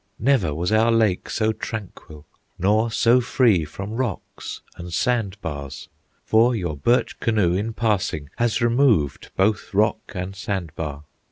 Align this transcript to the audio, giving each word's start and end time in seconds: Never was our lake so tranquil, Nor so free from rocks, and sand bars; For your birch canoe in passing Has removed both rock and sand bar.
Never 0.17 0.51
was 0.55 0.71
our 0.71 0.91
lake 0.91 1.29
so 1.29 1.51
tranquil, 1.53 2.25
Nor 2.57 2.89
so 2.89 3.21
free 3.21 3.65
from 3.65 3.91
rocks, 3.91 4.61
and 4.75 4.91
sand 4.91 5.39
bars; 5.41 5.89
For 6.25 6.55
your 6.55 6.75
birch 6.75 7.19
canoe 7.19 7.53
in 7.53 7.73
passing 7.73 8.31
Has 8.37 8.61
removed 8.63 9.29
both 9.37 9.75
rock 9.75 9.99
and 10.15 10.35
sand 10.35 10.71
bar. 10.75 11.03